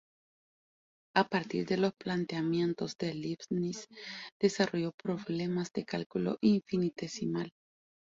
A 1.15 1.27
partir 1.29 1.67
de 1.67 1.77
los 1.77 1.93
planteamientos 1.93 2.97
de 2.97 3.13
Leibniz 3.13 3.87
desarrolló 4.41 4.93
problemas 4.93 5.71
de 5.73 5.85
cálculo 5.85 6.39
infinitesimal. 6.41 7.53